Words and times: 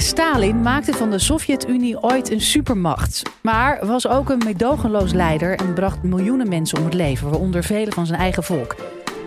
Stalin 0.00 0.60
maakte 0.60 0.92
van 0.92 1.10
de 1.10 1.18
Sovjet-Unie 1.18 2.02
ooit 2.02 2.30
een 2.30 2.40
supermacht. 2.40 3.22
Maar 3.42 3.86
was 3.86 4.08
ook 4.08 4.30
een 4.30 4.42
medogenloos 4.44 5.12
leider 5.12 5.58
en 5.58 5.74
bracht 5.74 6.02
miljoenen 6.02 6.48
mensen 6.48 6.78
om 6.78 6.84
het 6.84 6.94
leven, 6.94 7.30
waaronder 7.30 7.64
velen 7.64 7.92
van 7.92 8.06
zijn 8.06 8.20
eigen 8.20 8.42
volk. 8.42 8.76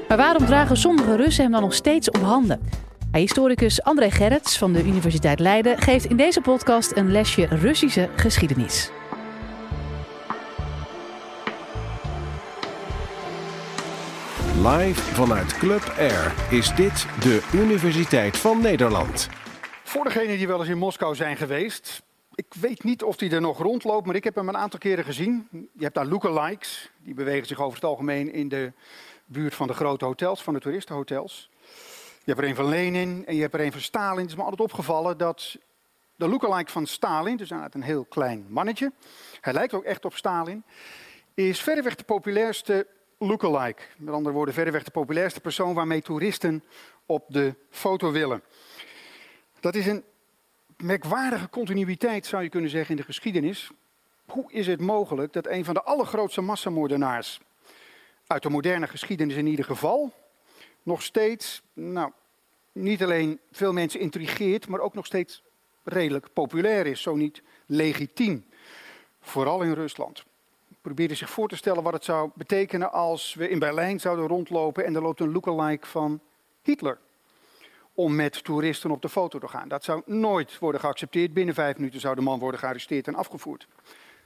Maar 0.08 0.18
waarom 0.18 0.46
dragen 0.46 0.78
sommige 0.78 1.16
Russen 1.16 1.44
hem 1.44 1.52
dan 1.52 1.62
nog 1.62 1.74
steeds 1.74 2.10
op 2.10 2.22
handen? 2.22 2.60
Historicus 3.12 3.84
André 3.84 4.12
Gerrits 4.12 4.58
van 4.58 4.74
de 4.74 4.84
Universiteit 4.84 5.40
Leiden 5.40 5.78
geeft 5.78 6.06
in 6.06 6.18
deze 6.18 6.42
podcast 6.42 6.96
een 6.96 7.12
lesje 7.12 7.46
Russische 7.46 8.10
geschiedenis. 8.16 8.92
Live 14.64 15.02
vanuit 15.02 15.58
Club 15.58 15.94
Air 16.00 16.34
is 16.50 16.72
dit 16.76 17.06
de 17.20 17.42
Universiteit 17.54 18.38
van 18.38 18.62
Nederland. 18.62 19.30
Voor 19.88 20.04
degenen 20.04 20.38
die 20.38 20.48
wel 20.48 20.60
eens 20.60 20.70
in 20.70 20.78
Moskou 20.78 21.16
zijn 21.16 21.38
geweest, 21.38 22.04
ik 22.36 22.54
weet 22.60 22.84
niet 22.84 23.04
of 23.04 23.16
die 23.16 23.32
er 23.32 23.42
nog 23.42 23.58
rondloopt, 23.58 24.06
maar 24.06 24.16
ik 24.16 24.24
heb 24.24 24.36
hem 24.36 24.50
een 24.50 24.58
aantal 24.58 24.80
keren 24.80 25.04
gezien. 25.04 25.48
Je 25.52 25.84
hebt 25.84 25.96
daar 25.96 26.06
lookalikes, 26.06 26.92
die 27.04 27.14
bewegen 27.14 27.48
zich 27.48 27.62
over 27.62 27.76
het 27.76 27.84
algemeen 27.84 28.34
in 28.34 28.50
de 28.50 28.74
buurt 29.26 29.56
van 29.56 29.68
de 29.68 29.74
grote 29.74 30.06
hotels, 30.06 30.44
van 30.44 30.54
de 30.54 30.60
toeristenhotels. 30.60 31.50
Je 32.24 32.32
hebt 32.32 32.40
er 32.40 32.48
een 32.48 32.56
van 32.56 32.70
Lenin 32.70 33.24
en 33.26 33.36
je 33.36 33.42
hebt 33.42 33.54
er 33.54 33.60
een 33.60 33.72
van 33.72 33.82
Stalin. 33.82 34.22
Het 34.22 34.30
is 34.30 34.36
me 34.36 34.42
altijd 34.42 34.62
opgevallen 34.62 35.18
dat 35.18 35.58
de 36.16 36.28
lookalike 36.28 36.72
van 36.72 36.88
Stalin, 36.88 37.38
dus 37.38 37.50
een 37.50 37.82
heel 37.82 38.06
klein 38.06 38.46
mannetje, 38.50 38.92
hij 39.42 39.54
lijkt 39.54 39.74
ook 39.74 39.84
echt 39.84 40.06
op 40.06 40.16
Stalin, 40.16 40.64
is 41.34 41.62
verreweg 41.62 41.96
de 41.96 42.04
populairste 42.04 42.88
lookalike. 43.18 43.82
Met 43.98 44.14
andere 44.14 44.36
woorden, 44.36 44.54
verreweg 44.54 44.84
de 44.84 44.92
populairste 44.92 45.40
persoon 45.40 45.74
waarmee 45.74 46.02
toeristen 46.02 46.64
op 47.06 47.26
de 47.28 47.56
foto 47.70 48.12
willen. 48.12 48.44
Dat 49.60 49.76
is 49.76 49.86
een 49.86 50.04
merkwaardige 50.78 51.50
continuïteit, 51.50 52.26
zou 52.26 52.44
je 52.44 52.50
kunnen 52.50 52.70
zeggen, 52.70 52.90
in 52.90 53.02
de 53.02 53.08
geschiedenis. 53.08 53.72
Hoe 54.26 54.52
is 54.52 54.68
het 54.68 54.80
mogelijk 54.80 55.34
dat 55.34 55.48
een 55.48 55.66
van 55.66 55.74
de 55.74 55.84
allergrootste 55.84 56.42
massamoordenaars, 56.42 57.40
uit 58.28 58.44
de 58.44 58.50
moderne 58.50 58.88
geschiedenis 58.88 59.36
in 59.36 59.48
ieder 59.48 59.66
geval, 59.66 60.14
nog 60.84 61.02
steeds, 61.02 61.62
nou, 61.74 62.12
niet 62.72 63.04
alleen 63.04 63.40
veel 63.52 63.74
mensen 63.74 64.00
intrigeert, 64.00 64.68
maar 64.68 64.80
ook 64.80 64.94
nog 64.94 65.06
steeds 65.06 65.44
redelijk 65.84 66.34
populair 66.34 66.86
is, 66.86 67.02
zo 67.02 67.16
niet 67.16 67.42
legitiem. 67.66 68.46
Vooral 69.22 69.62
in 69.62 69.74
Rusland. 69.74 70.24
Probeerde 70.82 71.16
zich 71.16 71.30
voor 71.30 71.50
te 71.50 71.56
stellen 71.56 71.84
wat 71.84 71.94
het 71.94 72.04
zou 72.04 72.30
betekenen 72.36 72.92
als 72.92 73.34
we 73.34 73.50
in 73.50 73.60
Berlijn 73.60 74.00
zouden 74.00 74.28
rondlopen 74.28 74.86
en 74.86 74.96
er 74.96 75.02
loopt 75.02 75.20
een 75.20 75.32
lookalike 75.32 75.88
van 75.88 76.22
Hitler 76.62 76.98
om 77.98 78.16
met 78.16 78.44
toeristen 78.44 78.92
op 78.92 79.02
de 79.02 79.10
foto 79.10 79.40
te 79.40 79.48
gaan. 79.48 79.68
Dat 79.68 79.84
zou 79.84 80.02
nooit 80.06 80.60
worden 80.60 80.82
geaccepteerd. 80.82 81.34
Binnen 81.34 81.56
vijf 81.56 81.78
minuten 81.78 82.00
zou 82.00 82.16
de 82.16 82.22
man 82.22 82.40
worden 82.40 82.60
gearresteerd 82.60 83.08
en 83.08 83.16
afgevoerd. 83.16 83.68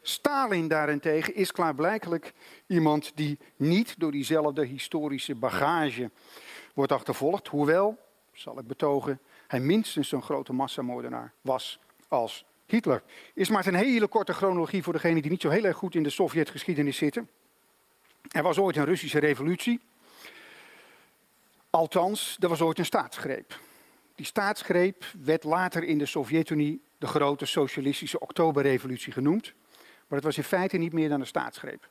Stalin 0.01 0.67
daarentegen 0.67 1.35
is 1.35 1.51
klaarblijkelijk 1.51 2.33
iemand 2.67 3.11
die 3.15 3.37
niet 3.55 3.95
door 3.97 4.11
diezelfde 4.11 4.65
historische 4.65 5.35
bagage 5.35 6.11
wordt 6.73 6.91
achtervolgd. 6.91 7.47
Hoewel, 7.47 7.97
zal 8.33 8.59
ik 8.59 8.67
betogen, 8.67 9.19
hij 9.47 9.59
minstens 9.59 10.09
zo'n 10.09 10.23
grote 10.23 10.53
massamoordenaar 10.53 11.33
was 11.41 11.79
als 12.07 12.45
Hitler. 12.65 13.03
Is 13.33 13.49
maar 13.49 13.67
een 13.67 13.75
hele 13.75 14.07
korte 14.07 14.33
chronologie 14.33 14.83
voor 14.83 14.93
degenen 14.93 15.21
die 15.21 15.31
niet 15.31 15.41
zo 15.41 15.49
heel 15.49 15.63
erg 15.63 15.77
goed 15.77 15.95
in 15.95 16.03
de 16.03 16.09
Sovjetgeschiedenis 16.09 16.97
zitten. 16.97 17.29
Er 18.31 18.43
was 18.43 18.57
ooit 18.57 18.75
een 18.75 18.85
Russische 18.85 19.19
revolutie. 19.19 19.79
Althans, 21.71 22.37
er 22.39 22.49
was 22.49 22.61
ooit 22.61 22.79
een 22.79 22.85
staatsgreep. 22.85 23.59
Die 24.15 24.25
staatsgreep 24.25 25.05
werd 25.23 25.43
later 25.43 25.83
in 25.83 25.97
de 25.97 26.05
Sovjet-Unie 26.05 26.81
de 26.97 27.07
grote 27.07 27.45
socialistische 27.45 28.19
oktoberrevolutie 28.19 29.13
genoemd. 29.13 29.53
Maar 30.07 30.17
het 30.17 30.23
was 30.23 30.37
in 30.37 30.43
feite 30.43 30.77
niet 30.77 30.93
meer 30.93 31.09
dan 31.09 31.19
een 31.19 31.27
staatsgreep. 31.27 31.89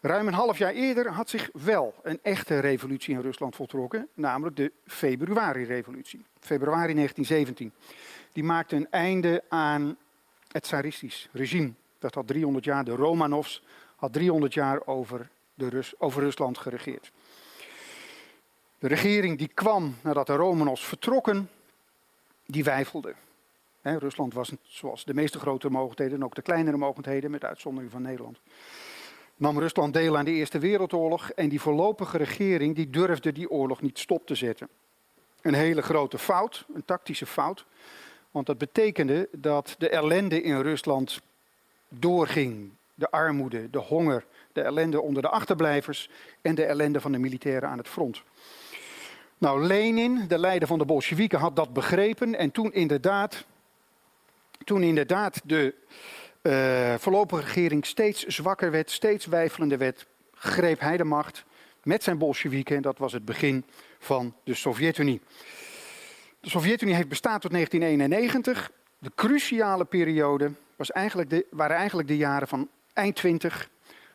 Ruim 0.00 0.26
een 0.26 0.34
half 0.34 0.58
jaar 0.58 0.72
eerder 0.72 1.12
had 1.12 1.30
zich 1.30 1.50
wel 1.52 1.94
een 2.02 2.18
echte 2.22 2.58
revolutie 2.58 3.14
in 3.14 3.20
Rusland 3.20 3.56
voltrokken, 3.56 4.08
namelijk 4.14 4.56
de 4.56 4.72
februari-revolutie, 4.86 6.24
februari 6.40 6.94
1917. 6.94 7.72
Die 8.32 8.44
maakte 8.44 8.76
een 8.76 8.90
einde 8.90 9.42
aan 9.48 9.96
het 10.52 10.62
tsaristisch 10.62 11.28
regime. 11.32 11.72
Dat 11.98 12.14
had 12.14 12.26
300 12.26 12.64
jaar, 12.64 12.84
de 12.84 12.94
Romanovs, 12.94 13.62
had 13.96 14.12
300 14.12 14.54
jaar 14.54 14.86
over, 14.86 15.28
de 15.54 15.68
Rus, 15.68 15.94
over 15.98 16.22
Rusland 16.22 16.58
geregeerd. 16.58 17.10
De 18.78 18.88
regering 18.88 19.38
die 19.38 19.48
kwam 19.48 19.96
nadat 20.02 20.26
de 20.26 20.34
Romanovs 20.34 20.84
vertrokken, 20.84 21.50
die 22.46 22.64
wijfelde. 22.64 23.14
Rusland 23.82 24.34
was 24.34 24.52
zoals 24.62 25.04
de 25.04 25.14
meeste 25.14 25.38
grote 25.38 25.70
mogendheden 25.70 26.16
en 26.16 26.24
ook 26.24 26.34
de 26.34 26.42
kleinere 26.42 26.76
mogendheden, 26.76 27.30
met 27.30 27.44
uitzondering 27.44 27.90
van 27.92 28.02
Nederland. 28.02 28.40
Nam 29.36 29.58
Rusland 29.58 29.92
deel 29.92 30.16
aan 30.16 30.24
de 30.24 30.30
Eerste 30.30 30.58
Wereldoorlog 30.58 31.30
en 31.30 31.48
die 31.48 31.60
voorlopige 31.60 32.16
regering 32.16 32.74
die 32.74 32.90
durfde 32.90 33.32
die 33.32 33.50
oorlog 33.50 33.82
niet 33.82 33.98
stop 33.98 34.26
te 34.26 34.34
zetten. 34.34 34.68
Een 35.40 35.54
hele 35.54 35.82
grote 35.82 36.18
fout, 36.18 36.66
een 36.74 36.84
tactische 36.84 37.26
fout, 37.26 37.66
want 38.30 38.46
dat 38.46 38.58
betekende 38.58 39.28
dat 39.32 39.74
de 39.78 39.88
ellende 39.88 40.42
in 40.42 40.60
Rusland 40.60 41.20
doorging. 41.88 42.70
De 42.94 43.10
armoede, 43.10 43.70
de 43.70 43.78
honger, 43.78 44.26
de 44.52 44.60
ellende 44.60 45.00
onder 45.00 45.22
de 45.22 45.28
achterblijvers 45.28 46.10
en 46.42 46.54
de 46.54 46.64
ellende 46.64 47.00
van 47.00 47.12
de 47.12 47.18
militairen 47.18 47.68
aan 47.68 47.78
het 47.78 47.88
front. 47.88 48.22
Nou, 49.38 49.64
Lenin, 49.64 50.24
de 50.28 50.38
leider 50.38 50.68
van 50.68 50.78
de 50.78 50.84
Bolsjewieken, 50.84 51.38
had 51.38 51.56
dat 51.56 51.72
begrepen 51.72 52.34
en 52.34 52.50
toen 52.50 52.72
inderdaad, 52.72 53.44
toen 54.64 54.82
inderdaad 54.82 55.40
de 55.44 55.74
uh, 56.42 56.94
voorlopige 56.94 57.42
regering 57.42 57.86
steeds 57.86 58.24
zwakker 58.26 58.70
werd, 58.70 58.90
steeds 58.90 59.26
wijfelender 59.26 59.78
werd, 59.78 60.06
greep 60.34 60.80
hij 60.80 60.96
de 60.96 61.04
macht 61.04 61.44
met 61.82 62.02
zijn 62.02 62.18
Bolsjewieken 62.18 62.76
en 62.76 62.82
dat 62.82 62.98
was 62.98 63.12
het 63.12 63.24
begin 63.24 63.64
van 63.98 64.34
de 64.44 64.54
Sovjet-Unie. 64.54 65.20
De 66.40 66.50
Sovjet-Unie 66.50 66.94
heeft 66.94 67.08
bestaan 67.08 67.40
tot 67.40 67.50
1991. 67.50 68.70
De 68.98 69.10
cruciale 69.14 69.84
periode 69.84 70.52
was 70.76 70.90
eigenlijk 70.90 71.30
de, 71.30 71.46
waren 71.50 71.76
eigenlijk 71.76 72.08
de 72.08 72.16
jaren 72.16 72.48
van 72.48 72.68
eind 72.92 73.16
20 73.16 73.70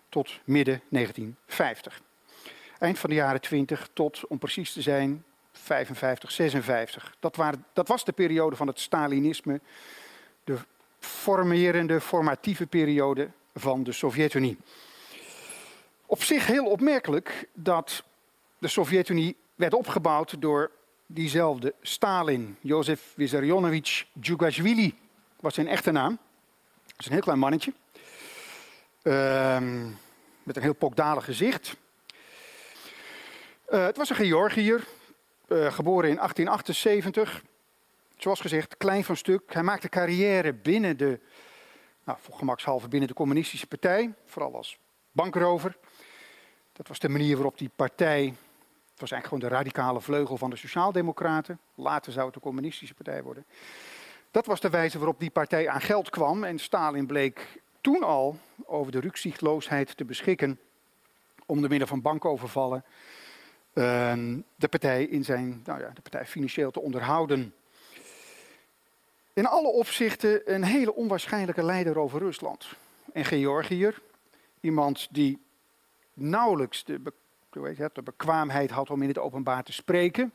tot 0.10 0.40
midden 0.44 0.82
1950 0.90 2.02
eind 2.84 3.00
van 3.00 3.10
de 3.10 3.16
jaren 3.16 3.42
20 3.42 3.90
tot, 3.94 4.28
om 4.28 4.38
precies 4.38 4.74
te 4.74 4.82
zijn, 4.82 5.24
55, 5.52 6.32
56. 6.32 7.16
Dat, 7.20 7.36
waren, 7.36 7.66
dat 7.74 7.88
was 7.88 8.06
de 8.06 8.12
periode 8.12 8.56
van 8.56 8.68
het 8.68 8.80
Stalinisme, 8.80 9.62
de 10.44 10.58
formerende, 11.00 12.02
formatieve 12.02 12.68
periode 12.68 13.30
van 13.56 13.84
de 13.84 13.92
Sovjet-Unie. 13.92 14.58
Op 16.06 16.24
zich 16.24 16.48
heel 16.48 16.66
opmerkelijk 16.66 17.48
dat 17.54 18.04
de 18.58 18.68
Sovjet-Unie 18.68 19.36
werd 19.56 19.74
opgebouwd 19.74 20.42
door 20.42 20.72
diezelfde 21.06 21.74
Stalin, 21.82 22.58
Jozef 22.62 23.14
Vissarionovich 23.16 24.06
Djugashvili, 24.14 24.96
was 25.40 25.54
zijn 25.54 25.68
echte 25.68 25.92
naam. 25.92 26.18
Dat 26.86 27.00
is 27.00 27.06
een 27.06 27.12
heel 27.12 27.22
klein 27.22 27.40
mannetje. 27.40 27.74
Uh, 29.04 29.58
met 30.44 30.56
een 30.56 30.62
heel 30.62 30.74
pokdalig 30.74 31.26
gezicht. 31.26 31.76
Uh, 33.74 33.86
het 33.86 33.98
was 33.98 34.10
een 34.10 34.16
Georgiër, 34.16 34.84
uh, 35.48 35.72
geboren 35.72 36.10
in 36.10 36.16
1878. 36.16 37.44
Zoals 38.18 38.40
gezegd, 38.40 38.78
klein 38.78 39.04
van 39.04 39.18
stuk. 39.18 39.54
Hij 39.54 39.64
maakte 39.64 39.90
carrière 39.90 40.54
binnen 40.54 40.98
de, 40.98 41.20
nou, 42.04 42.18
voor 42.22 42.36
gemakshalve 42.36 42.88
binnen 42.88 43.08
de 43.08 43.14
communistische 43.16 43.68
partij. 43.68 44.14
Vooral 44.26 44.56
als 44.56 44.78
bankrover. 45.12 45.78
Dat 46.74 46.88
was 46.88 47.00
de 47.00 47.10
manier 47.10 47.36
waarop 47.36 47.58
die 47.58 47.70
partij, 47.76 48.24
het 48.92 49.00
was 49.00 49.12
eigenlijk 49.12 49.26
gewoon 49.26 49.40
de 49.40 49.56
radicale 49.56 50.02
vleugel 50.02 50.38
van 50.38 50.50
de 50.50 50.56
Sociaaldemocraten. 50.56 51.60
Later 51.76 52.12
zou 52.12 52.26
het 52.26 52.34
de 52.34 52.40
communistische 52.40 52.94
partij 52.94 53.24
worden. 53.24 53.46
Dat 54.32 54.46
was 54.46 54.60
de 54.60 54.70
wijze 54.70 54.98
waarop 54.98 55.20
die 55.20 55.32
partij 55.32 55.70
aan 55.70 55.82
geld 55.82 56.10
kwam. 56.10 56.44
En 56.44 56.60
Stalin 56.60 57.08
bleek 57.08 57.62
toen 57.82 58.04
al 58.04 58.38
over 58.66 58.92
de 58.92 59.00
rukzichtloosheid 59.00 59.98
te 59.98 60.06
beschikken 60.06 60.60
om 61.46 61.60
door 61.60 61.70
middel 61.70 61.88
van 61.88 62.02
bankovervallen 62.02 62.84
de 63.74 64.68
partij 64.70 65.04
in 65.04 65.24
zijn, 65.24 65.62
nou 65.66 65.80
ja, 65.80 65.90
de 65.90 66.02
partij 66.02 66.26
financieel 66.26 66.72
te 66.72 66.82
onderhouden. 66.82 67.54
In 69.34 69.46
alle 69.46 69.68
opzichten 69.68 70.54
een 70.54 70.64
hele 70.64 70.96
onwaarschijnlijke 70.96 71.64
leider 71.64 72.00
over 72.00 72.20
Rusland. 72.20 72.68
En 73.14 73.26
Georgiër, 73.26 74.02
iemand 74.60 75.08
die 75.12 75.42
nauwelijks 76.14 76.84
de, 76.84 77.02
de 77.94 78.02
bekwaamheid 78.04 78.70
had 78.70 78.90
om 78.90 79.02
in 79.02 79.08
het 79.08 79.18
openbaar 79.18 79.64
te 79.64 79.74
spreken. 79.74 80.34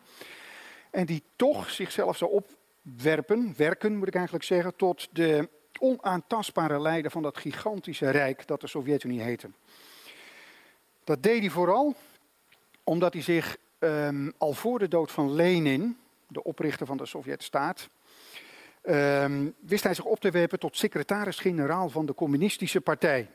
En 0.91 1.07
die 1.07 1.23
toch 1.37 1.71
zichzelf 1.71 2.17
zou 2.17 2.31
opwerpen, 2.31 3.55
werken 3.57 3.97
moet 3.97 4.09
ik 4.09 4.15
eigenlijk 4.15 4.45
zeggen, 4.45 4.77
tot 4.77 5.09
de 5.13 5.49
onaantastbare 5.79 6.81
leider 6.81 7.11
van 7.11 7.23
dat 7.23 7.39
gigantische 7.39 8.11
rijk 8.11 8.47
dat 8.47 8.61
de 8.61 8.67
Sovjet-Unie 8.67 9.21
heette. 9.21 9.51
Dat 11.05 11.23
deed 11.23 11.41
hij 11.41 11.51
vooral 11.51 11.95
omdat 12.89 13.13
hij 13.13 13.23
zich 13.23 13.57
um, 13.79 14.33
al 14.39 14.53
voor 14.53 14.79
de 14.79 14.89
dood 14.89 15.13
van 15.13 15.33
Lenin, 15.33 15.99
de 16.27 16.43
oprichter 16.45 16.87
van 16.87 16.97
de 16.97 17.07
Sovjet-staat, 17.07 17.89
ehm, 18.83 19.51
wist 19.61 19.85
hij 19.85 19.95
zich 19.95 20.05
op 20.05 20.21
te 20.21 20.31
werpen 20.31 20.59
tot 20.59 20.77
secretaris-generaal 20.77 21.89
van 21.89 22.07
de 22.07 22.15
Communistische 22.15 22.81
Partij. 22.81 23.31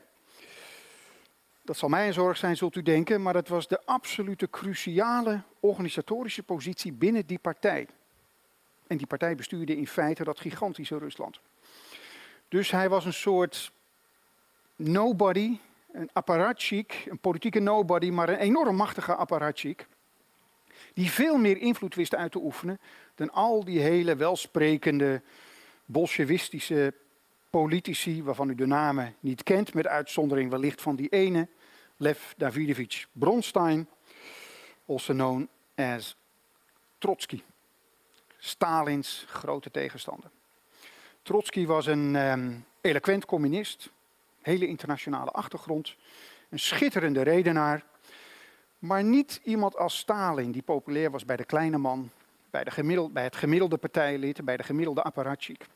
Dat 1.62 1.76
zal 1.76 1.88
mij 1.88 2.06
een 2.06 2.12
zorg 2.12 2.36
zijn, 2.36 2.56
zult 2.56 2.76
u 2.76 2.82
denken, 2.82 3.22
maar 3.22 3.34
het 3.34 3.48
was 3.48 3.68
de 3.68 3.80
absolute 3.84 4.50
cruciale 4.50 5.42
organisatorische 5.60 6.42
positie 6.42 6.92
binnen 6.92 7.26
die 7.26 7.38
partij. 7.38 7.86
En 8.86 8.96
die 8.96 9.06
partij 9.06 9.34
bestuurde 9.34 9.76
in 9.76 9.86
feite 9.86 10.24
dat 10.24 10.40
gigantische 10.40 10.98
Rusland. 10.98 11.40
Dus 12.48 12.70
hij 12.70 12.88
was 12.88 13.04
een 13.04 13.12
soort 13.12 13.72
nobody, 14.76 15.58
een 15.94 16.10
apparatchik, 16.12 17.06
een 17.08 17.18
politieke 17.18 17.60
nobody, 17.60 18.10
maar 18.10 18.28
een 18.28 18.38
enorm 18.38 18.76
machtige 18.76 19.14
apparatchik. 19.14 19.86
Die 20.94 21.10
veel 21.10 21.36
meer 21.36 21.56
invloed 21.56 21.94
wist 21.94 22.14
uit 22.14 22.32
te 22.32 22.38
oefenen 22.38 22.80
dan 23.14 23.30
al 23.30 23.64
die 23.64 23.80
hele 23.80 24.16
welsprekende 24.16 25.22
bolsjewistische 25.84 26.94
politici, 27.50 28.22
waarvan 28.22 28.50
u 28.50 28.54
de 28.54 28.66
namen 28.66 29.14
niet 29.20 29.42
kent, 29.42 29.74
met 29.74 29.86
uitzondering 29.86 30.50
wellicht 30.50 30.82
van 30.82 30.96
die 30.96 31.08
ene, 31.08 31.48
Lev 31.96 32.32
Davidovich 32.36 33.06
Bronstein, 33.12 33.88
also 34.86 35.12
known 35.12 35.48
as 35.74 36.16
Trotsky. 36.98 37.42
Stalins 38.38 39.24
grote 39.28 39.70
tegenstander. 39.70 40.30
Trotsky 41.22 41.66
was 41.66 41.86
een 41.86 42.14
um, 42.14 42.64
eloquent 42.80 43.24
communist, 43.24 43.90
hele 44.44 44.66
internationale 44.66 45.30
achtergrond, 45.30 45.96
een 46.48 46.58
schitterende 46.58 47.22
redenaar, 47.22 47.84
maar 48.78 49.04
niet 49.04 49.40
iemand 49.44 49.76
als 49.76 49.98
Stalin, 49.98 50.52
die 50.52 50.62
populair 50.62 51.10
was 51.10 51.24
bij 51.24 51.36
de 51.36 51.44
kleine 51.44 51.78
man, 51.78 52.10
bij, 52.50 52.64
de 52.64 53.08
bij 53.12 53.24
het 53.24 53.36
gemiddelde 53.36 53.76
partijlid, 53.76 54.44
bij 54.44 54.56
de 54.56 54.62
gemiddelde 54.62 55.02
apparatchik. 55.02 55.66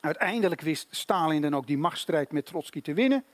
Uiteindelijk 0.00 0.60
wist 0.60 0.86
Stalin 0.90 1.42
dan 1.42 1.54
ook 1.54 1.66
die 1.66 1.78
machtsstrijd 1.78 2.32
met 2.32 2.46
Trotsky 2.46 2.80
te 2.80 2.94
winnen. 2.94 3.24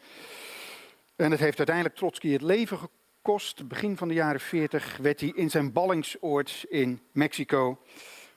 En 1.17 1.31
het 1.31 1.41
heeft 1.41 1.59
uiteindelijk 1.59 1.97
Trotsky 1.97 2.33
het 2.33 2.43
leven 2.43 2.79
gekost. 2.79 3.69
Begin 3.69 3.97
van 3.97 4.09
de 4.09 4.15
jaren 4.15 4.41
40 4.41 4.97
werd 4.97 5.21
hij 5.21 5.33
in 5.35 5.51
zijn 5.51 5.73
ballingsoord 5.73 6.65
in 6.69 7.01
Mexico 7.13 7.79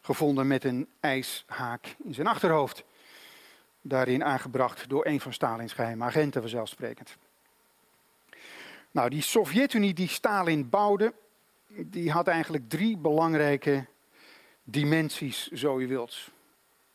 gevonden 0.01 0.47
met 0.47 0.63
een 0.63 0.89
ijshaak 0.99 1.95
in 2.03 2.13
zijn 2.13 2.27
achterhoofd. 2.27 2.83
Daarin 3.85 4.23
aangebracht 4.23 4.89
door 4.89 5.05
een 5.05 5.19
van 5.19 5.33
Stalins 5.33 5.73
geheime 5.73 6.03
agenten, 6.03 6.41
vanzelfsprekend. 6.41 7.17
Nou, 8.91 9.09
die 9.09 9.21
Sovjet-Unie 9.21 9.93
die 9.93 10.07
Stalin 10.07 10.69
bouwde, 10.69 11.13
die 11.67 12.11
had 12.11 12.27
eigenlijk 12.27 12.69
drie 12.69 12.97
belangrijke 12.97 13.85
dimensies, 14.63 15.47
zo 15.47 15.81
je 15.81 15.87
wilt. 15.87 16.31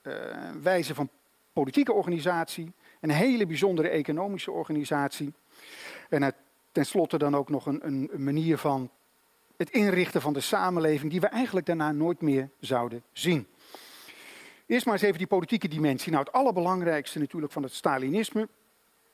Uh, 0.02 0.14
wijze 0.62 0.94
van 0.94 1.08
politieke 1.52 1.92
organisatie, 1.92 2.72
een 3.00 3.10
hele 3.10 3.46
bijzondere 3.46 3.88
economische 3.88 4.50
organisatie. 4.50 5.32
En 6.08 6.34
tenslotte 6.72 7.18
dan 7.18 7.36
ook 7.36 7.48
nog 7.48 7.66
een, 7.66 7.86
een, 7.86 8.10
manier 8.16 8.58
van 8.58 8.90
het 9.56 9.70
inrichten 9.70 10.20
van 10.20 10.32
de 10.32 10.40
samenleving 10.40 11.10
die 11.10 11.20
we 11.20 11.26
eigenlijk 11.26 11.66
daarna 11.66 11.92
nooit 11.92 12.20
meer 12.20 12.50
zouden 12.60 13.02
zien. 13.12 13.46
Eerst 14.68 14.84
maar 14.84 14.94
eens 14.94 15.02
even 15.02 15.18
die 15.18 15.26
politieke 15.26 15.68
dimensie. 15.68 16.12
Nou, 16.12 16.24
het 16.24 16.32
allerbelangrijkste 16.32 17.18
natuurlijk 17.18 17.52
van 17.52 17.62
het 17.62 17.74
Stalinisme, 17.74 18.48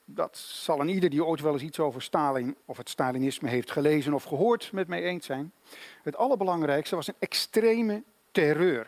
dat 0.04 0.36
zal 0.36 0.80
een 0.80 0.88
ieder 0.88 1.10
die 1.10 1.24
ooit 1.24 1.40
wel 1.40 1.52
eens 1.52 1.62
iets 1.62 1.78
over 1.78 2.02
Stalin 2.02 2.56
of 2.64 2.76
het 2.76 2.88
Stalinisme 2.88 3.48
heeft 3.48 3.70
gelezen 3.70 4.14
of 4.14 4.24
gehoord 4.24 4.72
met 4.72 4.88
mij 4.88 5.02
eens 5.02 5.26
zijn. 5.26 5.52
Het 6.02 6.16
allerbelangrijkste 6.16 6.96
was 6.96 7.06
een 7.06 7.14
extreme 7.18 8.02
terreur. 8.30 8.86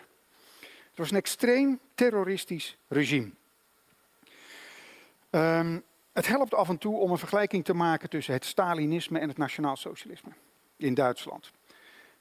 Het 0.60 0.98
was 0.98 1.10
een 1.10 1.16
extreem 1.16 1.80
terroristisch 1.94 2.76
regime. 2.88 3.30
Um, 5.30 5.82
het 6.12 6.26
helpt 6.26 6.54
af 6.54 6.68
en 6.68 6.78
toe 6.78 6.96
om 6.96 7.10
een 7.10 7.18
vergelijking 7.18 7.64
te 7.64 7.74
maken 7.74 8.08
tussen 8.08 8.34
het 8.34 8.44
Stalinisme 8.44 9.18
en 9.18 9.28
het 9.28 9.38
nationaalsocialisme 9.38 10.32
in 10.76 10.94
Duitsland. 10.94 11.52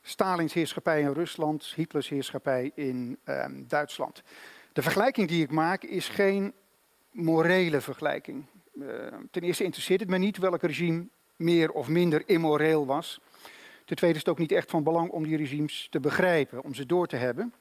Stalins 0.07 0.53
heerschappij 0.53 1.01
in 1.01 1.11
Rusland, 1.11 1.73
Hitlers 1.75 2.09
heerschappij 2.09 2.71
in 2.75 3.17
um, 3.25 3.65
Duitsland. 3.67 4.23
De 4.73 4.81
vergelijking 4.81 5.27
die 5.27 5.43
ik 5.43 5.51
maak 5.51 5.83
is 5.83 6.07
geen 6.07 6.53
morele 7.11 7.81
vergelijking. 7.81 8.45
Uh, 8.73 8.87
ten 9.31 9.41
eerste 9.41 9.63
interesseert 9.63 9.99
het 9.99 10.09
me 10.09 10.17
niet 10.17 10.37
welk 10.37 10.61
regime 10.61 11.07
meer 11.35 11.71
of 11.71 11.87
minder 11.87 12.23
immoreel 12.25 12.85
was. 12.85 13.19
Ten 13.85 13.95
tweede 13.95 14.15
is 14.15 14.21
het 14.21 14.31
ook 14.31 14.39
niet 14.39 14.51
echt 14.51 14.69
van 14.69 14.83
belang 14.83 15.09
om 15.09 15.23
die 15.23 15.37
regimes 15.37 15.87
te 15.89 15.99
begrijpen, 15.99 16.63
om 16.63 16.73
ze 16.73 16.85
door 16.85 17.07
te 17.07 17.15
hebben. 17.15 17.53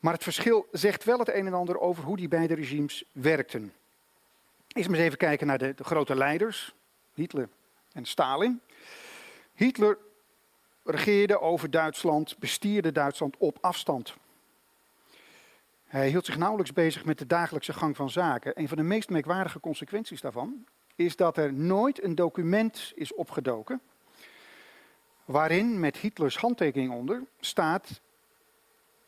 Maar 0.00 0.12
het 0.12 0.22
verschil 0.22 0.68
zegt 0.72 1.04
wel 1.04 1.18
het 1.18 1.28
een 1.28 1.46
en 1.46 1.54
ander 1.54 1.78
over 1.78 2.04
hoe 2.04 2.16
die 2.16 2.28
beide 2.28 2.54
regimes 2.54 3.04
werkten. 3.12 3.72
Eerst 4.66 4.88
maar 4.88 4.98
eens 4.98 5.06
even 5.06 5.18
kijken 5.18 5.46
naar 5.46 5.58
de 5.58 5.74
grote 5.76 6.14
leiders, 6.14 6.74
Hitler 7.14 7.48
en 7.92 8.04
Stalin. 8.04 8.60
Hitler 9.54 9.98
regeerde 10.90 11.40
over 11.40 11.70
Duitsland, 11.70 12.38
bestierde 12.38 12.92
Duitsland 12.92 13.36
op 13.38 13.58
afstand. 13.60 14.14
Hij 15.86 16.08
hield 16.08 16.24
zich 16.24 16.38
nauwelijks 16.38 16.72
bezig 16.72 17.04
met 17.04 17.18
de 17.18 17.26
dagelijkse 17.26 17.72
gang 17.72 17.96
van 17.96 18.10
zaken. 18.10 18.52
Een 18.58 18.68
van 18.68 18.76
de 18.76 18.82
meest 18.82 19.10
merkwaardige 19.10 19.60
consequenties 19.60 20.20
daarvan 20.20 20.64
is 20.96 21.16
dat 21.16 21.36
er 21.36 21.52
nooit 21.52 22.02
een 22.02 22.14
document 22.14 22.92
is 22.94 23.14
opgedoken 23.14 23.80
waarin 25.24 25.80
met 25.80 25.96
Hitlers 25.96 26.36
handtekening 26.36 26.92
onder 26.92 27.22
staat 27.40 28.00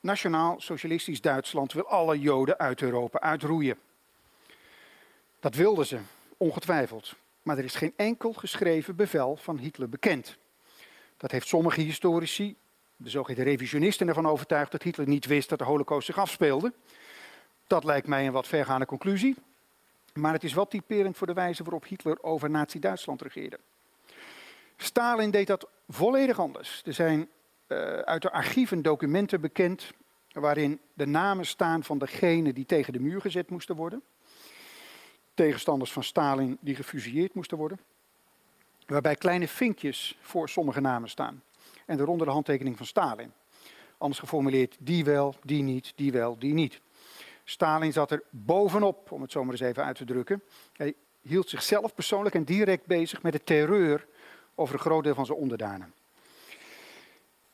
Nationaal 0.00 0.60
Socialistisch 0.60 1.20
Duitsland 1.20 1.72
wil 1.72 1.88
alle 1.88 2.18
Joden 2.18 2.58
uit 2.58 2.82
Europa 2.82 3.20
uitroeien. 3.20 3.78
Dat 5.40 5.54
wilden 5.54 5.86
ze, 5.86 5.98
ongetwijfeld. 6.36 7.14
Maar 7.42 7.58
er 7.58 7.64
is 7.64 7.74
geen 7.74 7.92
enkel 7.96 8.32
geschreven 8.32 8.96
bevel 8.96 9.36
van 9.36 9.58
Hitler 9.58 9.88
bekend. 9.88 10.38
Dat 11.22 11.30
heeft 11.30 11.48
sommige 11.48 11.80
historici, 11.80 12.56
de 12.96 13.10
zogeheten 13.10 13.44
revisionisten, 13.44 14.08
ervan 14.08 14.26
overtuigd 14.26 14.72
dat 14.72 14.82
Hitler 14.82 15.08
niet 15.08 15.26
wist 15.26 15.48
dat 15.48 15.58
de 15.58 15.64
Holocaust 15.64 16.06
zich 16.06 16.18
afspeelde. 16.18 16.72
Dat 17.66 17.84
lijkt 17.84 18.06
mij 18.06 18.26
een 18.26 18.32
wat 18.32 18.46
vergaande 18.46 18.86
conclusie. 18.86 19.36
Maar 20.12 20.32
het 20.32 20.44
is 20.44 20.52
wel 20.54 20.68
typerend 20.68 21.16
voor 21.16 21.26
de 21.26 21.32
wijze 21.32 21.62
waarop 21.62 21.84
Hitler 21.84 22.22
over 22.22 22.50
Nazi-Duitsland 22.50 23.22
regeerde. 23.22 23.58
Stalin 24.76 25.30
deed 25.30 25.46
dat 25.46 25.68
volledig 25.88 26.38
anders. 26.38 26.82
Er 26.84 26.94
zijn 26.94 27.28
uh, 27.68 27.78
uit 27.98 28.22
de 28.22 28.32
archieven 28.32 28.82
documenten 28.82 29.40
bekend 29.40 29.90
waarin 30.32 30.80
de 30.94 31.06
namen 31.06 31.46
staan 31.46 31.84
van 31.84 31.98
degenen 31.98 32.54
die 32.54 32.66
tegen 32.66 32.92
de 32.92 33.00
muur 33.00 33.20
gezet 33.20 33.50
moesten 33.50 33.76
worden 33.76 34.02
tegenstanders 35.34 35.92
van 35.92 36.04
Stalin 36.04 36.58
die 36.60 36.74
gefusilleerd 36.74 37.34
moesten 37.34 37.58
worden. 37.58 37.78
Waarbij 38.92 39.16
kleine 39.16 39.48
vinkjes 39.48 40.18
voor 40.20 40.48
sommige 40.48 40.80
namen 40.80 41.08
staan. 41.08 41.42
En 41.86 41.96
daaronder 41.96 42.26
de 42.26 42.32
handtekening 42.32 42.76
van 42.76 42.86
Stalin. 42.86 43.32
Anders 43.98 44.20
geformuleerd, 44.20 44.76
die 44.78 45.04
wel, 45.04 45.34
die 45.42 45.62
niet, 45.62 45.92
die 45.96 46.12
wel, 46.12 46.38
die 46.38 46.54
niet. 46.54 46.80
Stalin 47.44 47.92
zat 47.92 48.10
er 48.10 48.22
bovenop, 48.30 49.12
om 49.12 49.22
het 49.22 49.32
zo 49.32 49.44
maar 49.44 49.52
eens 49.52 49.60
even 49.60 49.84
uit 49.84 49.96
te 49.96 50.04
drukken. 50.04 50.42
Hij 50.72 50.94
hield 51.20 51.48
zichzelf 51.48 51.94
persoonlijk 51.94 52.34
en 52.34 52.44
direct 52.44 52.86
bezig 52.86 53.22
met 53.22 53.32
de 53.32 53.44
terreur 53.44 54.06
over 54.54 54.74
een 54.74 54.80
groot 54.80 55.04
deel 55.04 55.14
van 55.14 55.26
zijn 55.26 55.38
onderdanen. 55.38 55.92
Een 56.46 56.54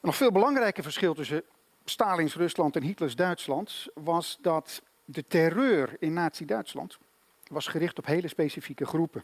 nog 0.00 0.16
veel 0.16 0.32
belangrijker 0.32 0.82
verschil 0.82 1.14
tussen 1.14 1.42
Stalins 1.84 2.34
Rusland 2.34 2.76
en 2.76 2.82
Hitlers 2.82 3.16
Duitsland 3.16 3.86
was 3.94 4.38
dat 4.40 4.82
de 5.04 5.26
terreur 5.26 5.96
in 5.98 6.12
Nazi-Duitsland 6.12 6.98
was 7.46 7.66
gericht 7.66 7.98
op 7.98 8.06
hele 8.06 8.28
specifieke 8.28 8.86
groepen. 8.86 9.22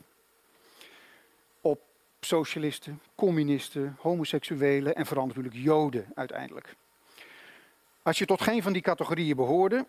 Socialisten, 2.24 3.00
communisten, 3.14 3.96
homoseksuelen 4.00 4.94
en 4.94 5.06
natuurlijk 5.12 5.54
Joden 5.54 6.06
uiteindelijk. 6.14 6.76
Als 8.02 8.18
je 8.18 8.26
tot 8.26 8.40
geen 8.40 8.62
van 8.62 8.72
die 8.72 8.82
categorieën 8.82 9.36
behoorde 9.36 9.86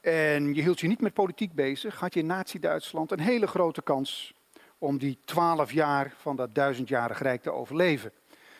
en 0.00 0.54
je 0.54 0.62
hield 0.62 0.80
je 0.80 0.88
niet 0.88 1.00
met 1.00 1.12
politiek 1.12 1.52
bezig, 1.52 2.00
had 2.00 2.14
je 2.14 2.20
in 2.20 2.26
Nazi-Duitsland 2.26 3.10
een 3.10 3.20
hele 3.20 3.46
grote 3.46 3.82
kans 3.82 4.34
om 4.78 4.98
die 4.98 5.18
twaalf 5.24 5.72
jaar 5.72 6.14
van 6.18 6.36
dat 6.36 6.54
duizendjarig 6.54 7.18
rijk 7.18 7.42
te 7.42 7.52
overleven. 7.52 8.12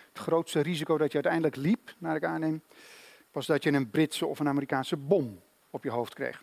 Het 0.09 0.19
grootste 0.19 0.61
risico 0.61 0.99
dat 0.99 1.09
je 1.09 1.15
uiteindelijk 1.15 1.57
liep, 1.57 1.95
naar 1.99 2.17
ik 2.17 2.25
aanneem, 2.25 2.63
was 3.33 3.47
dat 3.47 3.63
je 3.63 3.73
een 3.73 3.91
Britse 3.91 4.27
of 4.27 4.39
een 4.39 4.49
Amerikaanse 4.49 4.97
bom 4.97 5.41
op 5.71 5.85
je 5.85 5.91
hoofd 5.91 6.15
kreeg. 6.15 6.43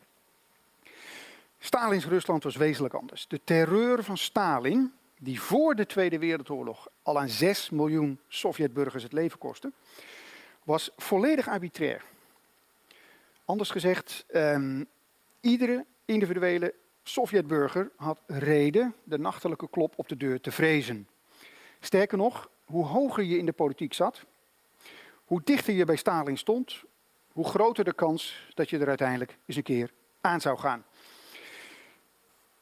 Stalins 1.59 2.05
Rusland 2.05 2.43
was 2.43 2.55
wezenlijk 2.55 2.93
anders. 2.93 3.27
De 3.27 3.41
terreur 3.43 4.03
van 4.03 4.17
Stalin, 4.17 4.93
die 5.23 5.41
voor 5.41 5.75
de 5.75 5.85
Tweede 5.85 6.19
Wereldoorlog 6.19 6.87
al 7.01 7.19
aan 7.19 7.29
6 7.29 7.69
miljoen 7.69 8.19
Sovjetburgers 8.27 9.03
het 9.03 9.13
leven 9.13 9.37
kostte, 9.37 9.71
was 10.63 10.91
volledig 10.97 11.47
arbitrair. 11.47 12.03
Anders 13.45 13.69
gezegd, 13.69 14.25
um, 14.33 14.87
iedere 15.39 15.85
individuele 16.05 16.73
Sovjetburger 17.03 17.91
had 17.95 18.21
reden 18.27 18.95
de 19.03 19.19
nachtelijke 19.19 19.69
klop 19.69 19.93
op 19.95 20.07
de 20.07 20.17
deur 20.17 20.41
te 20.41 20.51
vrezen. 20.51 21.07
Sterker 21.79 22.17
nog, 22.17 22.49
hoe 22.65 22.85
hoger 22.85 23.23
je 23.23 23.37
in 23.37 23.45
de 23.45 23.51
politiek 23.51 23.93
zat, 23.93 24.25
hoe 25.25 25.41
dichter 25.43 25.73
je 25.73 25.85
bij 25.85 25.95
Stalin 25.95 26.37
stond, 26.37 26.83
hoe 27.31 27.45
groter 27.45 27.83
de 27.83 27.93
kans 27.93 28.47
dat 28.53 28.69
je 28.69 28.79
er 28.79 28.87
uiteindelijk 28.87 29.37
eens 29.45 29.57
een 29.57 29.63
keer 29.63 29.91
aan 30.21 30.41
zou 30.41 30.57
gaan. 30.57 30.85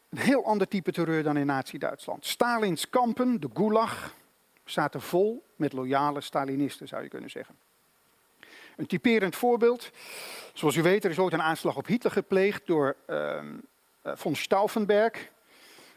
Een 0.09 0.17
heel 0.17 0.45
ander 0.45 0.67
type 0.67 0.91
terreur 0.91 1.23
dan 1.23 1.37
in 1.37 1.45
Nazi-Duitsland. 1.45 2.25
Stalins 2.25 2.89
kampen, 2.89 3.39
de 3.39 3.49
Gulag, 3.53 4.13
zaten 4.63 5.01
vol 5.01 5.45
met 5.55 5.73
loyale 5.73 6.21
Stalinisten, 6.21 6.87
zou 6.87 7.03
je 7.03 7.09
kunnen 7.09 7.29
zeggen. 7.29 7.55
Een 8.75 8.87
typerend 8.87 9.35
voorbeeld. 9.35 9.91
Zoals 10.53 10.75
u 10.75 10.81
weet, 10.81 11.03
er 11.03 11.09
is 11.11 11.19
ooit 11.19 11.33
een 11.33 11.41
aanslag 11.41 11.75
op 11.75 11.85
Hitler 11.87 12.11
gepleegd 12.11 12.67
door 12.67 12.95
uh, 13.07 13.43
von 14.03 14.35
Stauffenberg. 14.35 15.29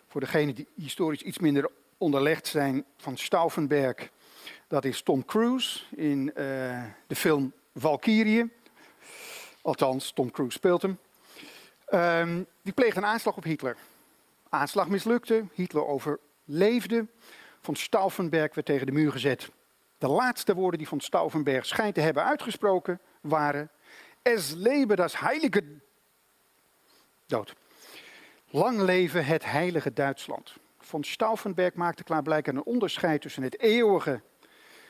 Voor 0.08 0.20
degenen 0.20 0.54
die 0.54 0.68
historisch 0.74 1.22
iets 1.22 1.38
minder 1.38 1.70
onderlegd 1.98 2.46
zijn 2.46 2.84
van 2.96 3.16
Stauffenberg, 3.16 4.10
dat 4.68 4.84
is 4.84 5.02
Tom 5.02 5.24
Cruise 5.24 5.80
in 5.96 6.28
uh, 6.36 6.84
de 7.06 7.16
film 7.16 7.52
Valkyrie. 7.74 8.52
Althans, 9.62 10.12
Tom 10.12 10.30
Cruise 10.30 10.56
speelt 10.56 10.82
hem. 10.82 10.98
Um, 11.94 12.46
die 12.62 12.72
pleegde 12.72 13.00
een 13.00 13.06
aanslag 13.06 13.36
op 13.36 13.44
Hitler. 13.44 13.76
Aanslag 14.54 14.88
mislukte, 14.88 15.44
Hitler 15.52 15.86
overleefde. 15.86 17.06
Von 17.60 17.76
Stauffenberg 17.76 18.54
werd 18.54 18.66
tegen 18.66 18.86
de 18.86 18.92
muur 18.92 19.12
gezet. 19.12 19.50
De 19.98 20.08
laatste 20.08 20.54
woorden 20.54 20.78
die 20.78 20.88
Von 20.88 21.00
Stauffenberg 21.00 21.66
schijnt 21.66 21.94
te 21.94 22.00
hebben 22.00 22.24
uitgesproken 22.24 23.00
waren: 23.20 23.70
Es 24.22 24.50
lebe 24.54 24.96
das 24.96 25.20
heilige. 25.20 25.64
Dood. 27.26 27.54
Lang 28.50 28.80
leven 28.80 29.24
het 29.24 29.44
heilige 29.44 29.92
Duitsland. 29.92 30.56
Von 30.78 31.04
Stauffenberg 31.04 31.74
maakte 31.74 32.04
klaarblijkelijk 32.04 32.58
een 32.58 32.72
onderscheid 32.72 33.20
tussen 33.20 33.42
het 33.42 33.60
eeuwige 33.60 34.22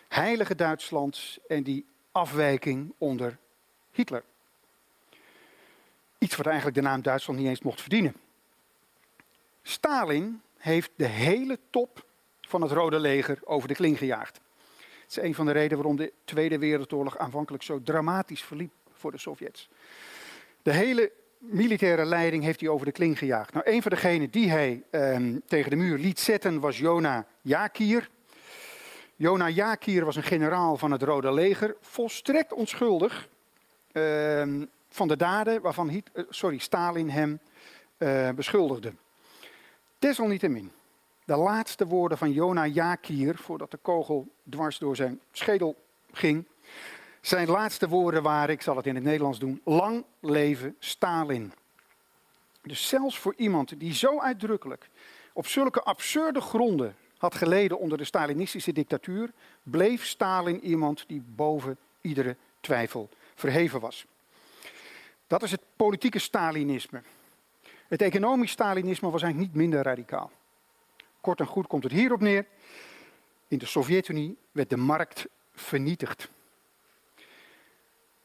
heilige 0.09 0.55
Duitsland 0.55 1.39
en 1.49 1.63
die 1.63 1.87
afwijking 2.13 2.95
onder 2.99 3.39
Hitler. 3.91 4.25
Iets 6.19 6.37
wat 6.37 6.47
eigenlijk 6.47 6.77
de 6.77 6.83
naam 6.83 7.03
Duitsland 7.03 7.39
niet 7.39 7.49
eens 7.49 7.63
mocht 7.63 7.81
verdienen. 7.81 8.15
Stalin 9.63 10.43
heeft 10.57 10.91
de 10.97 11.07
hele 11.07 11.59
top 11.71 12.05
van 12.41 12.63
het 12.63 12.71
Rode 12.71 12.99
Leger 12.99 13.39
over 13.45 13.69
de 13.69 13.75
kling 13.75 13.99
gejaagd. 13.99 14.41
Het 14.77 15.11
is 15.11 15.17
een 15.17 15.35
van 15.35 15.47
de 15.47 15.53
redenen 15.53 15.77
waarom 15.77 15.97
de 15.97 16.13
Tweede 16.25 16.59
Wereldoorlog 16.59 17.19
aanvankelijk 17.19 17.63
zo 17.63 17.83
dramatisch 17.83 18.43
verliep 18.43 18.73
voor 18.93 19.13
de 19.13 19.19
Sovjets. 19.19 19.69
De 20.63 20.73
hele 20.73 21.13
militaire 21.39 22.05
leiding 22.05 22.45
heeft 22.45 22.61
hij 22.61 22.69
over 22.69 22.87
de 22.87 22.93
kling 22.93 23.19
gejaagd. 23.19 23.53
Nou, 23.53 23.71
een 23.71 23.83
van 23.83 23.91
degenen 23.91 24.31
die 24.31 24.51
hij 24.51 24.83
eh, 24.91 25.17
tegen 25.47 25.71
de 25.71 25.77
muur 25.77 25.99
liet 25.99 26.21
zetten 26.21 26.61
was 26.61 26.79
Jona 26.79 27.27
Jakir. 27.41 28.11
Jona 29.17 29.49
Jakir 29.49 30.05
was 30.05 30.17
een 30.17 30.23
generaal 30.23 30.77
van 30.77 30.91
het 30.91 31.03
Rode 31.03 31.33
Leger, 31.33 31.77
volstrekt 31.81 32.53
onschuldig 32.53 33.29
uh, 33.93 34.43
van 34.89 35.09
de 35.09 35.17
daden 35.17 35.61
waarvan 35.61 35.91
uh, 35.91 36.25
sorry, 36.29 36.59
Stalin 36.59 37.11
hem 37.11 37.41
uh, 37.99 38.31
beschuldigde. 38.31 38.93
Desalniettemin, 40.03 40.73
de 41.25 41.37
laatste 41.37 41.87
woorden 41.87 42.19
van 42.19 42.33
Jona 42.33 42.67
Jakir, 42.67 43.39
voordat 43.39 43.71
de 43.71 43.79
kogel 43.83 44.29
dwars 44.51 44.79
door 44.79 44.97
zijn 44.97 45.21
schedel 45.33 45.77
ging, 46.13 46.47
zijn 47.21 47.49
laatste 47.49 47.89
woorden 47.89 48.23
waren, 48.23 48.55
ik 48.55 48.63
zal 48.63 48.77
het 48.77 48.87
in 48.87 48.95
het 48.95 49.05
Nederlands 49.05 49.39
doen, 49.39 49.61
lang 49.65 50.05
leven 50.21 50.77
Stalin. 50.79 51.53
Dus 52.63 52.89
zelfs 52.89 53.19
voor 53.19 53.35
iemand 53.37 53.81
die 53.81 53.95
zo 53.95 54.21
uitdrukkelijk 54.21 54.89
op 55.33 55.47
zulke 55.47 55.83
absurde 55.83 56.41
gronden 56.41 56.97
had 57.19 57.35
geleden 57.35 57.79
onder 57.79 57.99
de 57.99 58.05
Stalinistische 58.05 58.73
dictatuur, 58.73 59.33
bleef 59.63 60.05
Stalin 60.05 60.65
iemand 60.65 61.05
die 61.07 61.23
boven 61.27 61.79
iedere 62.01 62.37
twijfel 62.61 63.09
verheven 63.35 63.81
was. 63.81 64.07
Dat 65.27 65.43
is 65.43 65.51
het 65.51 65.63
politieke 65.77 66.19
Stalinisme. 66.19 67.03
Het 67.93 68.03
economisch 68.03 68.51
Stalinisme 68.51 69.11
was 69.11 69.23
eigenlijk 69.23 69.53
niet 69.53 69.63
minder 69.63 69.83
radicaal. 69.83 70.31
Kort 71.21 71.41
en 71.41 71.47
goed 71.47 71.67
komt 71.67 71.83
het 71.83 71.93
hierop 71.93 72.21
neer. 72.21 72.47
In 73.49 73.59
de 73.59 73.67
Sovjet-Unie 73.67 74.37
werd 74.53 74.71
de 74.71 74.77
markt 74.77 75.27
vernietigd. 75.53 76.31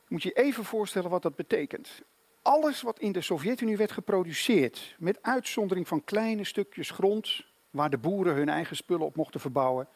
Moet 0.07 0.23
je 0.23 0.31
even 0.31 0.63
voorstellen 0.63 1.09
wat 1.09 1.21
dat 1.21 1.35
betekent. 1.35 2.01
Alles 2.41 2.81
wat 2.81 2.99
in 2.99 3.11
de 3.11 3.21
Sovjet-Unie 3.21 3.77
werd 3.77 3.91
geproduceerd, 3.91 4.95
met 4.99 5.21
uitzondering 5.21 5.87
van 5.87 6.03
kleine 6.03 6.43
stukjes 6.43 6.89
grond 6.89 7.45
waar 7.69 7.89
de 7.89 7.97
boeren 7.97 8.35
hun 8.35 8.49
eigen 8.49 8.75
spullen 8.75 9.05
op 9.05 9.15
mochten 9.15 9.39
verbouwen, 9.39 9.87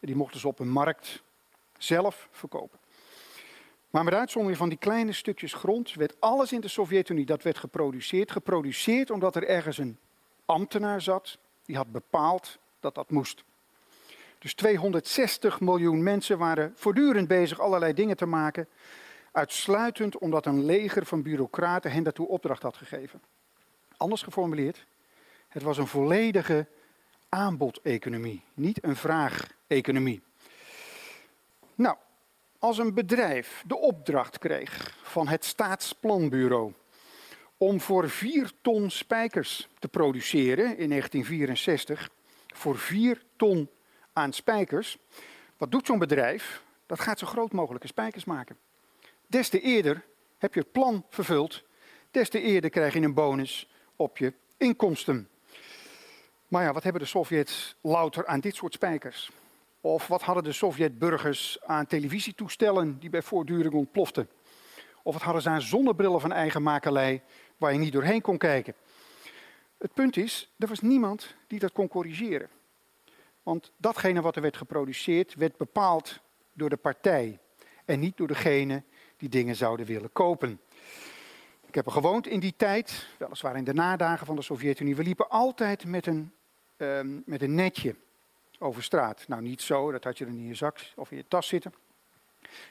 die 0.00 0.16
mochten 0.16 0.40
ze 0.40 0.48
op 0.48 0.58
een 0.58 0.70
markt 0.70 1.22
zelf 1.78 2.28
verkopen. 2.30 2.79
Maar 3.90 4.04
met 4.04 4.14
uitzondering 4.14 4.58
van 4.58 4.68
die 4.68 4.78
kleine 4.78 5.12
stukjes 5.12 5.52
grond 5.52 5.94
werd 5.94 6.20
alles 6.20 6.52
in 6.52 6.60
de 6.60 6.68
Sovjet-Unie 6.68 7.26
dat 7.26 7.42
werd 7.42 7.58
geproduceerd, 7.58 8.30
geproduceerd 8.30 9.10
omdat 9.10 9.36
er 9.36 9.48
ergens 9.48 9.78
een 9.78 9.98
ambtenaar 10.44 11.00
zat 11.00 11.38
die 11.64 11.76
had 11.76 11.92
bepaald 11.92 12.58
dat 12.80 12.94
dat 12.94 13.10
moest. 13.10 13.44
Dus 14.38 14.54
260 14.54 15.60
miljoen 15.60 16.02
mensen 16.02 16.38
waren 16.38 16.72
voortdurend 16.74 17.28
bezig 17.28 17.60
allerlei 17.60 17.94
dingen 17.94 18.16
te 18.16 18.26
maken, 18.26 18.68
uitsluitend 19.32 20.18
omdat 20.18 20.46
een 20.46 20.64
leger 20.64 21.06
van 21.06 21.22
bureaucraten 21.22 21.92
hen 21.92 22.02
daartoe 22.02 22.28
opdracht 22.28 22.62
had 22.62 22.76
gegeven. 22.76 23.22
Anders 23.96 24.22
geformuleerd, 24.22 24.86
het 25.48 25.62
was 25.62 25.78
een 25.78 25.86
volledige 25.86 26.66
aanbodeconomie, 27.28 28.42
niet 28.54 28.84
een 28.84 28.96
vraageconomie. 28.96 30.22
Nou, 31.74 31.96
als 32.60 32.78
een 32.78 32.94
bedrijf 32.94 33.62
de 33.66 33.76
opdracht 33.76 34.38
kreeg 34.38 34.96
van 35.02 35.28
het 35.28 35.44
Staatsplanbureau 35.44 36.72
om 37.56 37.80
voor 37.80 38.10
4 38.10 38.52
ton 38.62 38.90
spijkers 38.90 39.68
te 39.78 39.88
produceren 39.88 40.64
in 40.78 40.88
1964, 40.88 42.10
voor 42.46 42.78
4 42.78 43.22
ton 43.36 43.68
aan 44.12 44.32
spijkers, 44.32 44.98
wat 45.56 45.70
doet 45.70 45.86
zo'n 45.86 45.98
bedrijf? 45.98 46.62
Dat 46.86 47.00
gaat 47.00 47.18
zo 47.18 47.26
groot 47.26 47.52
mogelijke 47.52 47.86
spijkers 47.86 48.24
maken. 48.24 48.56
Des 49.26 49.48
te 49.48 49.60
eerder 49.60 50.04
heb 50.38 50.54
je 50.54 50.60
het 50.60 50.72
plan 50.72 51.04
vervuld, 51.08 51.62
des 52.10 52.28
te 52.28 52.40
eerder 52.40 52.70
krijg 52.70 52.94
je 52.94 53.00
een 53.00 53.14
bonus 53.14 53.68
op 53.96 54.18
je 54.18 54.32
inkomsten. 54.56 55.28
Maar 56.48 56.62
ja, 56.62 56.72
wat 56.72 56.82
hebben 56.82 57.02
de 57.02 57.08
Sovjets 57.08 57.76
louter 57.80 58.26
aan 58.26 58.40
dit 58.40 58.54
soort 58.54 58.74
spijkers? 58.74 59.30
Of 59.80 60.06
wat 60.06 60.22
hadden 60.22 60.44
de 60.44 60.52
Sovjetburgers 60.52 61.58
aan 61.62 61.86
televisietoestellen 61.86 62.98
die 62.98 63.10
bij 63.10 63.22
voortduring 63.22 63.74
ontploften? 63.74 64.28
Of 65.02 65.14
wat 65.14 65.22
hadden 65.22 65.42
ze 65.42 65.48
aan 65.48 65.62
zonnebrillen 65.62 66.20
van 66.20 66.32
eigen 66.32 66.62
makelij 66.62 67.22
waar 67.56 67.72
je 67.72 67.78
niet 67.78 67.92
doorheen 67.92 68.20
kon 68.20 68.38
kijken? 68.38 68.74
Het 69.78 69.94
punt 69.94 70.16
is, 70.16 70.54
er 70.58 70.68
was 70.68 70.80
niemand 70.80 71.34
die 71.46 71.58
dat 71.58 71.72
kon 71.72 71.88
corrigeren. 71.88 72.48
Want 73.42 73.72
datgene 73.76 74.20
wat 74.20 74.36
er 74.36 74.42
werd 74.42 74.56
geproduceerd, 74.56 75.34
werd 75.34 75.56
bepaald 75.56 76.20
door 76.52 76.68
de 76.68 76.76
partij 76.76 77.38
en 77.84 78.00
niet 78.00 78.16
door 78.16 78.26
degene 78.26 78.82
die 79.16 79.28
dingen 79.28 79.56
zouden 79.56 79.86
willen 79.86 80.12
kopen. 80.12 80.60
Ik 81.66 81.74
heb 81.74 81.86
er 81.86 81.92
gewoond 81.92 82.26
in 82.26 82.40
die 82.40 82.54
tijd, 82.56 83.06
weliswaar 83.18 83.56
in 83.56 83.64
de 83.64 83.74
nadagen 83.74 84.26
van 84.26 84.36
de 84.36 84.42
Sovjet-Unie. 84.42 84.96
We 84.96 85.02
liepen 85.02 85.28
altijd 85.28 85.84
met 85.84 86.06
een, 86.06 86.32
um, 86.76 87.22
met 87.26 87.42
een 87.42 87.54
netje 87.54 87.94
over 88.60 88.82
straat. 88.82 89.28
Nou, 89.28 89.42
niet 89.42 89.62
zo, 89.62 89.90
dat 89.92 90.04
had 90.04 90.18
je 90.18 90.24
dan 90.24 90.34
in 90.34 90.46
je 90.46 90.54
zak 90.54 90.78
of 90.96 91.10
in 91.10 91.16
je 91.16 91.24
tas 91.28 91.48
zitten. 91.48 91.74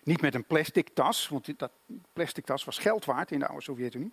Niet 0.04 0.22
met 0.22 0.36
een 0.36 0.46
plastic 0.46 0.90
tas, 0.94 1.28
want 1.28 1.60
dat 1.60 1.72
plastic 2.14 2.46
tas 2.46 2.64
was 2.64 2.78
geld 2.78 3.06
waard 3.06 3.32
in 3.32 3.40
de 3.40 3.48
oude 3.48 3.64
Sovjet-Unie. 3.64 4.12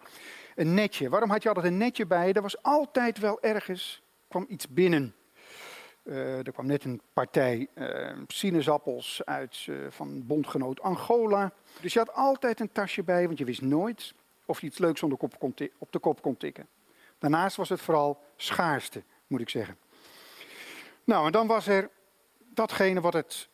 Een 0.54 0.74
netje. 0.74 1.08
Waarom 1.08 1.30
had 1.30 1.42
je 1.42 1.48
altijd 1.48 1.66
een 1.66 1.78
netje 1.78 2.06
bij? 2.06 2.32
Er 2.32 2.42
was 2.42 2.62
altijd 2.62 3.18
wel 3.18 3.42
ergens, 3.42 4.02
kwam 4.28 4.46
iets 4.48 4.68
binnen. 4.68 5.14
Uh, 6.02 6.46
er 6.46 6.52
kwam 6.52 6.66
net 6.66 6.84
een 6.84 7.00
partij 7.12 7.68
uh, 7.74 8.12
sinaasappels 8.26 9.24
uit 9.24 9.66
uh, 9.68 9.86
van 9.90 10.26
bondgenoot 10.26 10.80
Angola. 10.80 11.52
Dus 11.80 11.92
je 11.92 11.98
had 11.98 12.14
altijd 12.14 12.60
een 12.60 12.72
tasje 12.72 13.02
bij, 13.02 13.26
want 13.26 13.38
je 13.38 13.44
wist 13.44 13.62
nooit 13.62 14.14
of 14.44 14.60
je 14.60 14.66
iets 14.66 14.78
leuks 14.78 15.02
op 15.02 15.10
de 15.90 15.98
kop 15.98 16.22
kon 16.22 16.36
tikken. 16.36 16.68
Daarnaast 17.18 17.56
was 17.56 17.68
het 17.68 17.80
vooral 17.80 18.22
schaarste, 18.36 19.02
moet 19.26 19.40
ik 19.40 19.48
zeggen. 19.48 19.76
Nou, 21.06 21.26
en 21.26 21.32
dan 21.32 21.46
was 21.46 21.66
er 21.66 21.90
datgene 22.38 23.00
wat 23.00 23.12
het 23.12 23.48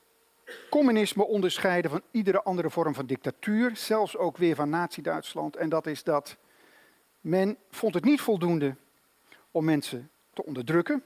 communisme 0.70 1.26
onderscheiden 1.26 1.90
van 1.90 2.02
iedere 2.10 2.42
andere 2.42 2.70
vorm 2.70 2.94
van 2.94 3.06
dictatuur, 3.06 3.76
zelfs 3.76 4.16
ook 4.16 4.36
weer 4.36 4.54
van 4.54 4.70
Nazi-Duitsland. 4.70 5.56
En 5.56 5.68
dat 5.68 5.86
is 5.86 6.02
dat 6.02 6.36
men 7.20 7.58
vond 7.70 7.94
het 7.94 8.04
niet 8.04 8.20
voldoende 8.20 8.76
om 9.50 9.64
mensen 9.64 10.10
te 10.32 10.44
onderdrukken, 10.44 11.02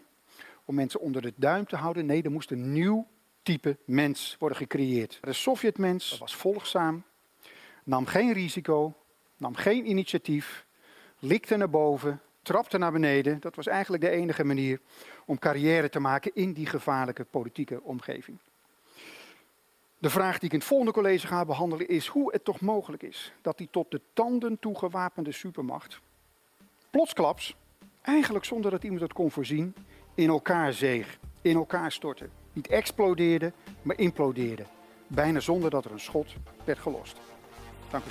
om 0.65 0.75
mensen 0.75 1.00
onder 1.00 1.23
de 1.23 1.33
duim 1.37 1.67
te 1.67 1.76
houden. 1.76 2.07
Nee, 2.07 2.23
er 2.23 2.31
moest 2.31 2.50
een 2.50 2.73
nieuw 2.73 3.07
type 3.43 3.79
mens 3.85 4.37
worden 4.38 4.59
gecreëerd. 4.59 5.19
De 5.23 5.33
Sovjetmens 5.33 6.19
was 6.19 6.37
volgzaam, 6.37 7.05
nam 7.85 8.07
geen 8.07 8.33
risico, 8.33 8.95
nam 9.37 9.55
geen 9.55 9.88
initiatief, 9.88 10.67
likte 11.19 11.57
naar 11.57 11.71
boven, 11.71 12.21
trapte 12.47 12.79
naar 12.79 12.93
beneden. 12.93 13.41
Dat 13.41 13.57
was 13.57 13.67
eigenlijk 13.67 14.03
de 14.03 14.11
enige 14.11 14.45
manier 14.45 14.81
om 15.25 15.38
carrière 15.38 15.88
te 15.88 16.00
maken 16.00 16.31
in 16.35 16.53
die 16.53 16.67
gevaarlijke 16.67 17.25
politieke 17.25 17.83
omgeving. 17.83 18.38
De 19.99 20.11
vraag 20.11 20.38
die 20.38 20.45
ik 20.45 20.53
in 20.53 20.59
het 20.59 20.69
volgende 20.69 20.93
college 20.93 21.26
ga 21.26 21.45
behandelen 21.45 21.88
is 21.88 22.07
hoe 22.07 22.33
het 22.33 22.45
toch 22.45 22.61
mogelijk 22.61 23.03
is 23.03 23.33
dat 23.43 23.59
die 23.59 23.69
tot 23.71 23.91
de 23.91 24.00
tanden 24.12 24.59
toe 24.59 24.79
gewapende 24.79 25.33
supermacht 25.33 26.00
plotsklaps, 26.91 27.57
eigenlijk 28.03 28.45
zonder 28.45 28.71
dat 28.71 28.83
iemand 28.83 29.00
het 29.00 29.12
kon 29.12 29.31
voorzien, 29.31 29.75
in 30.15 30.29
elkaar 30.29 30.73
zeeg, 30.73 31.19
in 31.43 31.57
elkaar 31.57 31.93
stortte. 31.93 32.29
Niet 32.53 32.67
explodeerde, 32.67 33.53
maar 33.83 33.99
implodeerde. 33.99 34.65
Bijna 35.07 35.41
zonder 35.41 35.71
dat 35.71 35.85
er 35.85 35.93
een 35.93 36.00
schot 36.00 36.35
werd 36.65 36.79
gelost. 36.79 37.17
Dank 37.91 38.05
u. 38.05 38.11